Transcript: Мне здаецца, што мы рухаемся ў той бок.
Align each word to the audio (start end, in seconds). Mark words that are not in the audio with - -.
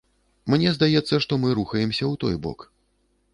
Мне 0.53 0.71
здаецца, 0.77 1.19
што 1.25 1.33
мы 1.43 1.51
рухаемся 1.59 2.05
ў 2.09 2.13
той 2.25 2.35
бок. 2.47 2.59